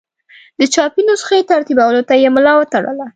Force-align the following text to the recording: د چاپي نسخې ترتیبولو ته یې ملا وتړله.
د 0.59 0.61
چاپي 0.73 1.01
نسخې 1.09 1.39
ترتیبولو 1.51 2.01
ته 2.09 2.13
یې 2.21 2.29
ملا 2.35 2.53
وتړله. 2.57 3.07